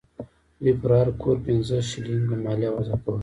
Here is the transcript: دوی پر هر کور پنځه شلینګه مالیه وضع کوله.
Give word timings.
دوی 0.59 0.73
پر 0.81 0.91
هر 0.99 1.09
کور 1.21 1.37
پنځه 1.45 1.77
شلینګه 1.89 2.35
مالیه 2.43 2.69
وضع 2.75 2.95
کوله. 3.03 3.19